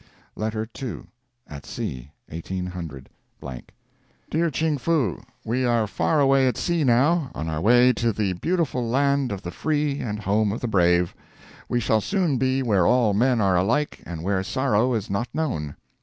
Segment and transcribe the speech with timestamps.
[0.35, 1.01] LETTER II.
[1.47, 3.05] AT SEA, 18—.
[4.31, 8.33] DEAR CHING FOO: We are far away at sea now, on our way to the
[8.33, 11.13] beautiful Land of the Free and Home of the Brave.
[11.69, 15.75] We shall soon be where all men are alike, and where sorrow is not known.